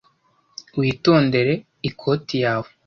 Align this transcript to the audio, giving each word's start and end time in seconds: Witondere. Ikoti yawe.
Witondere. 0.79 1.53
Ikoti 1.89 2.35
yawe. 2.43 2.69